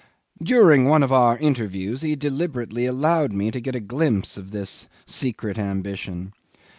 During 0.41 0.85
one 0.85 1.03
of 1.03 1.11
our 1.11 1.37
interviews 1.37 2.01
he 2.01 2.15
deliberately 2.15 2.87
allowed 2.87 3.33
me 3.33 3.51
to 3.51 3.61
get 3.61 3.75
a 3.75 3.79
glimpse 3.79 4.35
of 4.35 4.49
this 4.49 4.87
secret 5.05 5.59
ambition. 5.59 6.33